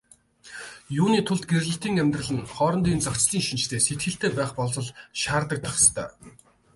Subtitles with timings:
[1.03, 4.87] Юуны тулд гэрлэлтийн амьдрал нь хоорондын зохицлын шинжтэй сэтгэлтэй байх болзол
[5.21, 6.09] шаардагдах ёстой.